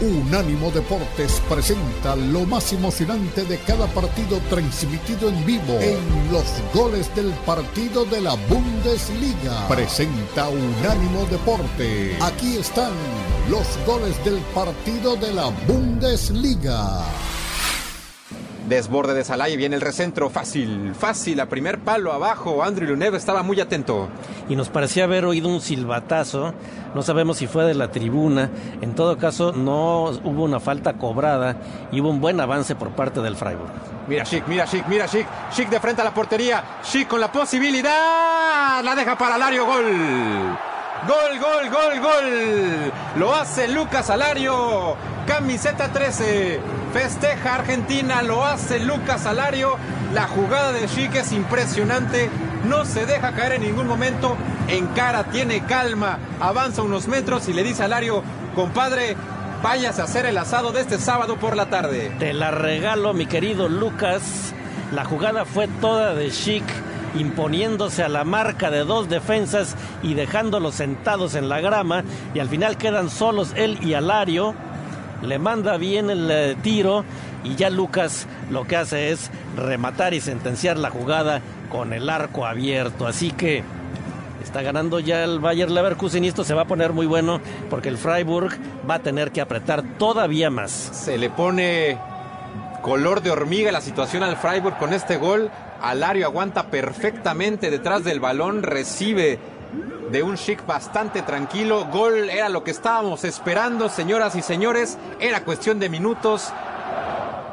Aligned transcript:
Unánimo 0.00 0.70
Deportes 0.70 1.40
presenta 1.48 2.16
lo 2.16 2.44
más 2.44 2.72
emocionante 2.72 3.44
de 3.44 3.58
cada 3.60 3.86
partido 3.86 4.38
transmitido 4.50 5.30
en 5.30 5.46
vivo 5.46 5.78
en 5.80 6.32
los 6.32 6.44
goles 6.74 7.14
del 7.14 7.30
partido 7.46 8.04
de 8.04 8.20
la 8.20 8.34
Bundesliga. 8.48 9.66
Presenta 9.68 10.48
Unánimo 10.48 11.24
Deporte. 11.30 12.16
Aquí 12.20 12.56
están 12.56 12.92
los 13.48 13.66
goles 13.86 14.22
del 14.24 14.38
partido 14.54 15.16
de 15.16 15.32
la 15.32 15.48
Bundesliga. 15.66 17.04
Desborde 18.66 19.14
de 19.14 19.22
Salai, 19.22 19.56
viene 19.56 19.76
el 19.76 19.80
recentro, 19.80 20.28
fácil, 20.28 20.92
fácil, 20.98 21.38
a 21.38 21.46
primer 21.46 21.78
palo 21.78 22.12
abajo. 22.12 22.64
Andrew 22.64 22.88
Lunev 22.88 23.14
estaba 23.14 23.44
muy 23.44 23.60
atento. 23.60 24.08
Y 24.48 24.56
nos 24.56 24.70
parecía 24.70 25.04
haber 25.04 25.24
oído 25.24 25.48
un 25.48 25.60
silbatazo, 25.60 26.52
no 26.92 27.02
sabemos 27.02 27.36
si 27.36 27.46
fue 27.46 27.64
de 27.64 27.74
la 27.74 27.92
tribuna. 27.92 28.50
En 28.80 28.96
todo 28.96 29.18
caso, 29.18 29.52
no 29.52 30.06
hubo 30.24 30.42
una 30.42 30.58
falta 30.58 30.94
cobrada 30.94 31.56
y 31.92 32.00
hubo 32.00 32.10
un 32.10 32.20
buen 32.20 32.40
avance 32.40 32.74
por 32.74 32.90
parte 32.90 33.20
del 33.20 33.36
Freiburg. 33.36 33.70
Mira 34.08 34.24
Chic, 34.24 34.44
mira 34.48 34.66
Chic, 34.66 34.84
mira 34.88 35.06
Chic, 35.06 35.26
Chic 35.52 35.68
de 35.68 35.78
frente 35.78 36.02
a 36.02 36.04
la 36.04 36.14
portería, 36.14 36.64
Chic 36.82 37.06
con 37.06 37.20
la 37.20 37.30
posibilidad, 37.30 38.82
la 38.82 38.94
deja 38.96 39.16
para 39.16 39.38
Lario, 39.38 39.64
gol. 39.64 39.84
Gol, 41.06 41.38
gol, 41.38 41.70
gol, 41.70 42.00
gol. 42.00 42.92
Lo 43.16 43.32
hace 43.32 43.68
Lucas 43.68 44.10
Alario. 44.10 45.15
Camiseta 45.36 45.92
13. 45.92 46.60
Festeja 46.94 47.56
Argentina. 47.56 48.22
Lo 48.22 48.42
hace 48.42 48.80
Lucas 48.80 49.26
Alario. 49.26 49.76
La 50.14 50.26
jugada 50.28 50.72
de 50.72 50.88
Chic 50.88 51.14
es 51.14 51.30
impresionante. 51.32 52.30
No 52.64 52.86
se 52.86 53.04
deja 53.04 53.32
caer 53.32 53.52
en 53.52 53.62
ningún 53.64 53.86
momento. 53.86 54.34
En 54.66 54.86
cara, 54.86 55.24
tiene 55.24 55.62
calma. 55.66 56.18
Avanza 56.40 56.80
unos 56.80 57.06
metros 57.06 57.50
y 57.50 57.52
le 57.52 57.64
dice 57.64 57.82
a 57.82 57.84
Alario, 57.84 58.22
compadre, 58.54 59.14
váyase 59.62 60.00
a 60.00 60.04
hacer 60.04 60.24
el 60.24 60.38
asado 60.38 60.72
de 60.72 60.80
este 60.80 60.96
sábado 60.96 61.36
por 61.36 61.54
la 61.54 61.66
tarde. 61.66 62.10
Te 62.18 62.32
la 62.32 62.50
regalo, 62.50 63.12
mi 63.12 63.26
querido 63.26 63.68
Lucas. 63.68 64.54
La 64.94 65.04
jugada 65.04 65.44
fue 65.44 65.68
toda 65.68 66.14
de 66.14 66.30
Chic 66.30 66.64
imponiéndose 67.14 68.02
a 68.02 68.08
la 68.08 68.24
marca 68.24 68.70
de 68.70 68.84
dos 68.84 69.10
defensas 69.10 69.76
y 70.02 70.14
dejándolos 70.14 70.76
sentados 70.76 71.34
en 71.34 71.48
la 71.48 71.60
grama 71.60 72.04
y 72.34 72.40
al 72.40 72.48
final 72.48 72.76
quedan 72.76 73.10
solos 73.10 73.52
él 73.54 73.78
y 73.82 73.92
Alario. 73.92 74.54
Le 75.22 75.38
manda 75.38 75.76
bien 75.76 76.10
el 76.10 76.30
eh, 76.30 76.56
tiro 76.62 77.04
y 77.44 77.54
ya 77.54 77.70
Lucas 77.70 78.26
lo 78.50 78.66
que 78.66 78.76
hace 78.76 79.10
es 79.10 79.30
rematar 79.56 80.14
y 80.14 80.20
sentenciar 80.20 80.76
la 80.76 80.90
jugada 80.90 81.40
con 81.70 81.92
el 81.92 82.10
arco 82.10 82.46
abierto. 82.46 83.06
Así 83.06 83.30
que 83.30 83.62
está 84.42 84.62
ganando 84.62 85.00
ya 85.00 85.24
el 85.24 85.40
Bayer 85.40 85.70
Leverkusen 85.70 86.24
y 86.24 86.28
esto 86.28 86.44
se 86.44 86.54
va 86.54 86.62
a 86.62 86.66
poner 86.66 86.92
muy 86.92 87.06
bueno 87.06 87.40
porque 87.70 87.88
el 87.88 87.98
Freiburg 87.98 88.56
va 88.88 88.94
a 88.96 88.98
tener 89.00 89.32
que 89.32 89.40
apretar 89.40 89.82
todavía 89.98 90.50
más. 90.50 90.70
Se 90.70 91.18
le 91.18 91.30
pone 91.30 91.98
color 92.82 93.22
de 93.22 93.30
hormiga 93.30 93.72
la 93.72 93.80
situación 93.80 94.22
al 94.22 94.36
Freiburg 94.36 94.78
con 94.78 94.92
este 94.92 95.16
gol. 95.16 95.50
Alario 95.82 96.26
aguanta 96.26 96.68
perfectamente 96.68 97.70
detrás 97.70 98.04
del 98.04 98.20
balón, 98.20 98.62
recibe 98.62 99.38
de 100.10 100.22
un 100.22 100.36
chic 100.36 100.64
bastante 100.66 101.22
tranquilo. 101.22 101.86
Gol 101.86 102.30
era 102.30 102.48
lo 102.48 102.64
que 102.64 102.70
estábamos 102.70 103.24
esperando, 103.24 103.88
señoras 103.88 104.36
y 104.36 104.42
señores. 104.42 104.98
Era 105.20 105.44
cuestión 105.44 105.78
de 105.78 105.88
minutos. 105.88 106.52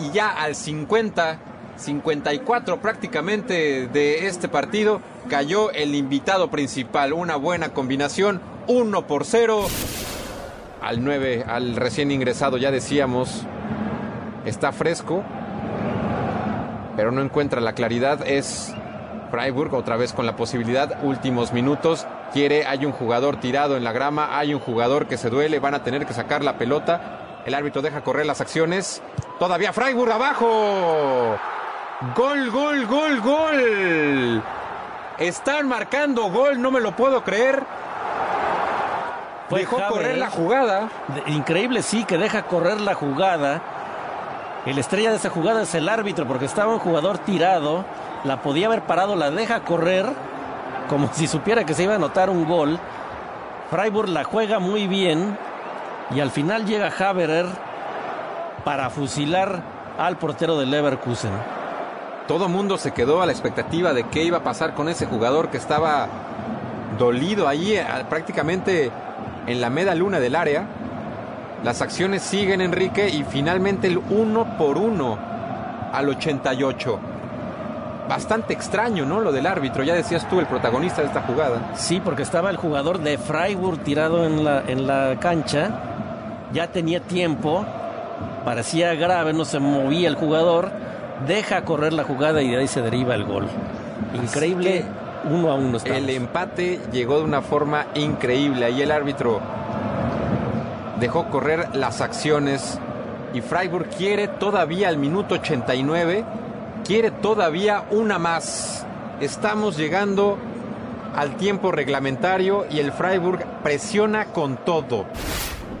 Y 0.00 0.10
ya 0.10 0.30
al 0.30 0.54
50, 0.54 1.38
54 1.76 2.80
prácticamente 2.80 3.86
de 3.88 4.26
este 4.26 4.48
partido, 4.48 5.00
cayó 5.28 5.70
el 5.72 5.94
invitado 5.94 6.50
principal. 6.50 7.12
Una 7.12 7.36
buena 7.36 7.70
combinación, 7.70 8.40
1 8.66 9.06
por 9.06 9.24
0. 9.24 9.66
Al 10.80 11.04
9, 11.04 11.44
al 11.46 11.76
recién 11.76 12.10
ingresado, 12.10 12.56
ya 12.56 12.70
decíamos, 12.70 13.42
está 14.46 14.72
fresco, 14.72 15.22
pero 16.96 17.12
no 17.12 17.20
encuentra 17.20 17.60
la 17.60 17.74
claridad. 17.74 18.26
Es 18.26 18.74
Freiburg 19.30 19.74
otra 19.74 19.96
vez 19.96 20.14
con 20.14 20.24
la 20.24 20.36
posibilidad, 20.36 21.04
últimos 21.04 21.52
minutos. 21.52 22.06
Quiere, 22.32 22.66
hay 22.66 22.86
un 22.86 22.92
jugador 22.92 23.36
tirado 23.40 23.76
en 23.76 23.84
la 23.84 23.92
grama, 23.92 24.38
hay 24.38 24.54
un 24.54 24.60
jugador 24.60 25.06
que 25.06 25.16
se 25.16 25.30
duele, 25.30 25.58
van 25.58 25.74
a 25.74 25.82
tener 25.82 26.06
que 26.06 26.14
sacar 26.14 26.44
la 26.44 26.56
pelota. 26.58 27.40
El 27.44 27.54
árbitro 27.54 27.82
deja 27.82 28.02
correr 28.02 28.26
las 28.26 28.40
acciones. 28.40 29.02
Todavía 29.38 29.72
Freiburg 29.72 30.12
abajo. 30.12 31.36
Gol, 32.14 32.50
gol, 32.50 32.86
gol, 32.86 33.20
gol. 33.20 34.42
Están 35.18 35.68
marcando 35.68 36.30
gol, 36.30 36.62
no 36.62 36.70
me 36.70 36.80
lo 36.80 36.92
puedo 36.92 37.24
creer. 37.24 37.62
Dejó 39.50 39.78
correr 39.88 40.16
la 40.16 40.30
jugada. 40.30 40.88
Increíble, 41.26 41.82
sí, 41.82 42.04
que 42.04 42.16
deja 42.16 42.44
correr 42.44 42.80
la 42.80 42.94
jugada. 42.94 43.60
El 44.66 44.78
estrella 44.78 45.10
de 45.10 45.16
esa 45.16 45.30
jugada 45.30 45.62
es 45.62 45.74
el 45.74 45.88
árbitro 45.88 46.26
porque 46.26 46.44
estaba 46.44 46.72
un 46.72 46.78
jugador 46.78 47.18
tirado, 47.18 47.84
la 48.24 48.42
podía 48.42 48.66
haber 48.66 48.82
parado, 48.82 49.16
la 49.16 49.30
deja 49.30 49.60
correr 49.60 50.06
como 50.90 51.08
si 51.14 51.28
supiera 51.28 51.64
que 51.64 51.72
se 51.72 51.84
iba 51.84 51.92
a 51.92 51.96
anotar 51.96 52.28
un 52.28 52.44
gol. 52.44 52.78
Freiburg 53.70 54.08
la 54.08 54.24
juega 54.24 54.58
muy 54.58 54.88
bien 54.88 55.38
y 56.12 56.18
al 56.18 56.32
final 56.32 56.66
llega 56.66 56.92
Haberer 56.98 57.46
para 58.64 58.90
fusilar 58.90 59.62
al 59.96 60.18
portero 60.18 60.58
del 60.58 60.72
Leverkusen. 60.72 61.30
Todo 62.26 62.48
mundo 62.48 62.76
se 62.76 62.90
quedó 62.90 63.22
a 63.22 63.26
la 63.26 63.32
expectativa 63.32 63.92
de 63.92 64.04
qué 64.04 64.24
iba 64.24 64.38
a 64.38 64.42
pasar 64.42 64.74
con 64.74 64.88
ese 64.88 65.06
jugador 65.06 65.48
que 65.48 65.58
estaba 65.58 66.08
dolido 66.98 67.46
ahí 67.46 67.74
eh, 67.74 67.86
prácticamente 68.08 68.90
en 69.46 69.60
la 69.60 69.70
media 69.70 69.94
luna 69.94 70.18
del 70.18 70.34
área. 70.34 70.66
Las 71.62 71.82
acciones 71.82 72.22
siguen, 72.22 72.60
Enrique, 72.60 73.08
y 73.08 73.22
finalmente 73.22 73.86
el 73.86 73.98
uno 73.98 74.56
por 74.58 74.76
uno 74.76 75.18
al 75.92 76.08
88. 76.08 77.09
Bastante 78.10 78.52
extraño, 78.52 79.06
¿no? 79.06 79.20
Lo 79.20 79.30
del 79.30 79.46
árbitro, 79.46 79.84
ya 79.84 79.94
decías 79.94 80.28
tú, 80.28 80.40
el 80.40 80.46
protagonista 80.46 81.00
de 81.00 81.06
esta 81.06 81.22
jugada. 81.22 81.70
Sí, 81.76 82.00
porque 82.04 82.24
estaba 82.24 82.50
el 82.50 82.56
jugador 82.56 82.98
de 82.98 83.18
Freiburg 83.18 83.84
tirado 83.84 84.26
en 84.26 84.42
la, 84.42 84.64
en 84.66 84.88
la 84.88 85.14
cancha, 85.20 85.70
ya 86.52 86.66
tenía 86.66 86.98
tiempo, 86.98 87.64
parecía 88.44 88.94
grave, 88.94 89.32
no 89.32 89.44
se 89.44 89.60
movía 89.60 90.08
el 90.08 90.16
jugador, 90.16 90.72
deja 91.28 91.62
correr 91.62 91.92
la 91.92 92.02
jugada 92.02 92.42
y 92.42 92.50
de 92.50 92.56
ahí 92.56 92.66
se 92.66 92.82
deriva 92.82 93.14
el 93.14 93.22
gol. 93.22 93.46
Increíble, 94.12 94.84
uno 95.30 95.52
a 95.52 95.54
uno. 95.54 95.76
Estamos. 95.76 95.98
El 95.98 96.10
empate 96.10 96.80
llegó 96.90 97.18
de 97.18 97.24
una 97.26 97.42
forma 97.42 97.86
increíble, 97.94 98.64
ahí 98.64 98.82
el 98.82 98.90
árbitro 98.90 99.38
dejó 100.98 101.26
correr 101.26 101.76
las 101.76 102.00
acciones 102.00 102.76
y 103.32 103.40
Freiburg 103.40 103.88
quiere 103.90 104.26
todavía 104.26 104.88
al 104.88 104.98
minuto 104.98 105.36
89, 105.36 106.24
quiere 106.84 107.10
todavía 107.10 107.86
una 107.90 108.18
más. 108.18 108.86
Estamos 109.20 109.76
llegando 109.76 110.38
al 111.14 111.36
tiempo 111.36 111.72
reglamentario 111.72 112.66
y 112.70 112.78
el 112.78 112.92
Freiburg 112.92 113.44
presiona 113.62 114.26
con 114.26 114.56
todo. 114.64 115.06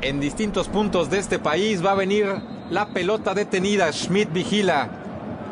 En 0.00 0.20
distintos 0.20 0.68
puntos 0.68 1.10
de 1.10 1.18
este 1.18 1.38
país 1.38 1.84
va 1.84 1.92
a 1.92 1.96
venir 1.96 2.26
la 2.70 2.88
pelota 2.88 3.34
detenida, 3.34 3.92
Schmidt 3.92 4.32
vigila. 4.32 4.97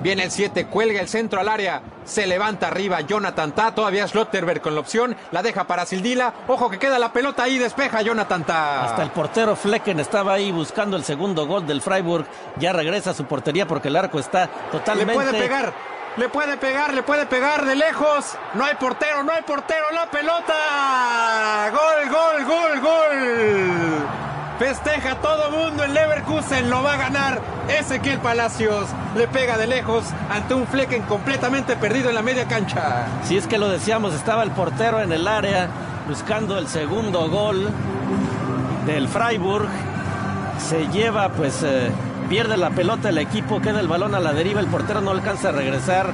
Viene 0.06 0.22
el 0.22 0.30
7, 0.30 0.66
cuelga 0.66 1.00
el 1.00 1.08
centro 1.08 1.40
al 1.40 1.48
área, 1.48 1.82
se 2.04 2.28
levanta 2.28 2.68
arriba 2.68 3.00
Jonathan 3.00 3.50
Ta, 3.50 3.74
todavía 3.74 4.06
Schlotterberg 4.06 4.60
con 4.60 4.76
la 4.76 4.80
opción, 4.80 5.16
la 5.32 5.42
deja 5.42 5.64
para 5.64 5.84
Sildila, 5.84 6.32
ojo 6.46 6.70
que 6.70 6.78
queda 6.78 7.00
la 7.00 7.12
pelota 7.12 7.42
ahí, 7.42 7.58
despeja 7.58 8.02
Jonathan 8.02 8.44
Ta. 8.44 8.84
Hasta 8.84 9.02
el 9.02 9.10
portero 9.10 9.56
Flecken 9.56 9.98
estaba 9.98 10.34
ahí 10.34 10.52
buscando 10.52 10.96
el 10.96 11.02
segundo 11.02 11.48
gol 11.48 11.66
del 11.66 11.82
Freiburg, 11.82 12.24
ya 12.56 12.72
regresa 12.72 13.10
a 13.10 13.14
su 13.14 13.24
portería 13.24 13.66
porque 13.66 13.88
el 13.88 13.96
arco 13.96 14.20
está 14.20 14.46
totalmente... 14.70 15.12
Le 15.12 15.24
puede 15.24 15.42
pegar, 15.42 15.72
le 16.16 16.28
puede 16.28 16.56
pegar, 16.56 16.94
le 16.94 17.02
puede 17.02 17.26
pegar 17.26 17.64
de 17.64 17.74
lejos, 17.74 18.36
no 18.54 18.64
hay 18.64 18.76
portero, 18.76 19.24
no 19.24 19.32
hay 19.32 19.42
portero, 19.42 19.86
la 19.92 20.08
pelota, 20.08 21.72
gol, 21.72 22.10
gol, 22.12 22.44
gol, 22.44 22.80
gol. 22.80 24.25
Festeja 24.58 25.16
todo 25.16 25.50
mundo 25.50 25.84
el 25.84 25.92
Leverkusen, 25.92 26.70
lo 26.70 26.82
va 26.82 26.94
a 26.94 26.96
ganar 26.96 27.42
Ezequiel 27.68 28.20
Palacios. 28.20 28.86
Le 29.14 29.28
pega 29.28 29.58
de 29.58 29.66
lejos 29.66 30.04
ante 30.30 30.54
un 30.54 30.66
Flecken 30.66 31.02
completamente 31.02 31.76
perdido 31.76 32.08
en 32.08 32.14
la 32.14 32.22
media 32.22 32.48
cancha. 32.48 33.06
Si 33.22 33.36
es 33.36 33.46
que 33.46 33.58
lo 33.58 33.68
decíamos, 33.68 34.14
estaba 34.14 34.42
el 34.44 34.50
portero 34.52 35.02
en 35.02 35.12
el 35.12 35.28
área 35.28 35.68
buscando 36.08 36.56
el 36.56 36.68
segundo 36.68 37.28
gol 37.28 37.68
del 38.86 39.08
Freiburg. 39.08 39.68
Se 40.58 40.88
lleva, 40.88 41.28
pues, 41.32 41.62
eh, 41.62 41.90
pierde 42.30 42.56
la 42.56 42.70
pelota 42.70 43.10
el 43.10 43.18
equipo, 43.18 43.60
queda 43.60 43.80
el 43.80 43.88
balón 43.88 44.14
a 44.14 44.20
la 44.20 44.32
deriva, 44.32 44.60
el 44.60 44.68
portero 44.68 45.02
no 45.02 45.10
alcanza 45.10 45.50
a 45.50 45.52
regresar. 45.52 46.12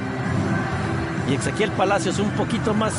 Y 1.29 1.35
Ezequiel 1.35 1.71
Palacios 1.71 2.19
un 2.19 2.31
poquito 2.31 2.73
más. 2.73 2.93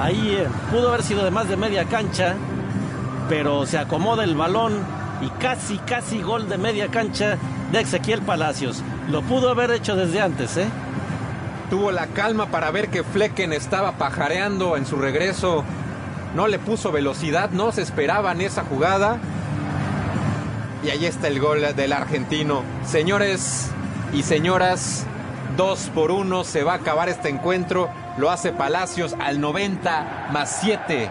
Ahí 0.00 0.36
eh, 0.38 0.46
pudo 0.70 0.90
haber 0.90 1.02
sido 1.02 1.24
de 1.24 1.32
más 1.32 1.48
de 1.48 1.56
media 1.56 1.84
cancha 1.86 2.36
pero 3.28 3.66
se 3.66 3.78
acomoda 3.78 4.24
el 4.24 4.34
balón 4.34 4.74
y 5.20 5.28
casi, 5.40 5.78
casi 5.78 6.20
gol 6.22 6.48
de 6.48 6.58
media 6.58 6.88
cancha 6.88 7.38
de 7.72 7.80
Ezequiel 7.80 8.22
Palacios. 8.22 8.82
Lo 9.10 9.22
pudo 9.22 9.50
haber 9.50 9.70
hecho 9.70 9.96
desde 9.96 10.20
antes, 10.20 10.56
¿eh? 10.56 10.66
Tuvo 11.70 11.90
la 11.90 12.06
calma 12.08 12.46
para 12.46 12.70
ver 12.70 12.88
que 12.88 13.02
Flecken 13.02 13.52
estaba 13.52 13.92
pajareando 13.92 14.76
en 14.76 14.86
su 14.86 14.96
regreso. 14.96 15.64
No 16.34 16.46
le 16.46 16.58
puso 16.58 16.92
velocidad, 16.92 17.50
no 17.50 17.72
se 17.72 17.82
esperaba 17.82 18.32
en 18.32 18.42
esa 18.42 18.62
jugada. 18.62 19.18
Y 20.84 20.90
ahí 20.90 21.06
está 21.06 21.26
el 21.26 21.40
gol 21.40 21.62
del 21.74 21.92
argentino. 21.92 22.62
Señores 22.84 23.70
y 24.12 24.22
señoras, 24.22 25.06
dos 25.56 25.90
por 25.92 26.12
uno 26.12 26.44
se 26.44 26.62
va 26.62 26.74
a 26.74 26.76
acabar 26.76 27.08
este 27.08 27.30
encuentro. 27.30 27.88
Lo 28.18 28.30
hace 28.30 28.52
Palacios 28.52 29.16
al 29.18 29.40
90 29.40 30.28
más 30.30 30.58
7. 30.60 31.10